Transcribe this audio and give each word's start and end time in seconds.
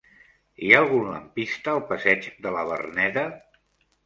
Hi 0.67 0.71
ha 0.71 0.79
algun 0.83 1.05
lampista 1.15 1.75
al 1.75 1.83
passeig 1.93 2.31
de 2.47 2.55
la 2.57 2.65
Verneda? 2.71 3.29